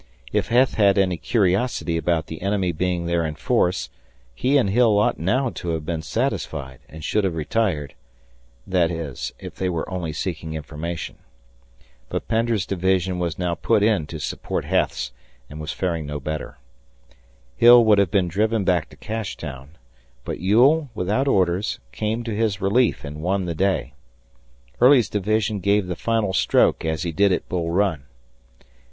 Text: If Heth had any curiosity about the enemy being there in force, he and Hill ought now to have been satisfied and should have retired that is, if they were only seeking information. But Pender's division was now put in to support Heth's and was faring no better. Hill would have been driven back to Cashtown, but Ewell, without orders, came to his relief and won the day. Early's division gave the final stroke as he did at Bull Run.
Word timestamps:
If 0.33 0.47
Heth 0.47 0.73
had 0.73 0.97
any 0.97 1.15
curiosity 1.15 1.95
about 1.95 2.25
the 2.25 2.41
enemy 2.41 2.71
being 2.71 3.05
there 3.05 3.23
in 3.23 3.35
force, 3.35 3.91
he 4.33 4.57
and 4.57 4.71
Hill 4.71 4.97
ought 4.97 5.19
now 5.19 5.51
to 5.51 5.69
have 5.75 5.85
been 5.85 6.01
satisfied 6.01 6.79
and 6.89 7.03
should 7.03 7.23
have 7.23 7.35
retired 7.35 7.93
that 8.65 8.89
is, 8.89 9.31
if 9.37 9.53
they 9.53 9.69
were 9.69 9.87
only 9.87 10.11
seeking 10.11 10.55
information. 10.55 11.19
But 12.09 12.27
Pender's 12.27 12.65
division 12.65 13.19
was 13.19 13.37
now 13.37 13.53
put 13.53 13.83
in 13.83 14.07
to 14.07 14.19
support 14.19 14.65
Heth's 14.65 15.11
and 15.51 15.61
was 15.61 15.71
faring 15.71 16.07
no 16.07 16.19
better. 16.19 16.57
Hill 17.55 17.85
would 17.85 17.99
have 17.99 18.09
been 18.09 18.27
driven 18.27 18.63
back 18.63 18.89
to 18.89 18.95
Cashtown, 18.97 19.77
but 20.25 20.39
Ewell, 20.39 20.89
without 20.95 21.27
orders, 21.27 21.77
came 21.91 22.23
to 22.23 22.33
his 22.35 22.59
relief 22.59 23.03
and 23.05 23.21
won 23.21 23.45
the 23.45 23.53
day. 23.53 23.93
Early's 24.81 25.09
division 25.09 25.59
gave 25.59 25.85
the 25.85 25.95
final 25.95 26.33
stroke 26.33 26.83
as 26.83 27.03
he 27.03 27.11
did 27.11 27.31
at 27.31 27.47
Bull 27.47 27.69
Run. 27.69 28.05